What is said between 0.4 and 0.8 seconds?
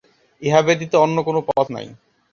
ইহা